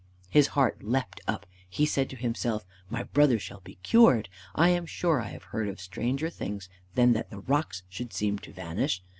[0.31, 1.45] His heart leapt up.
[1.69, 4.29] He said to himself, "My brother shall be cured.
[4.55, 8.39] I am sure I have heard of stranger things than that the rocks should seem
[8.39, 9.03] to vanish.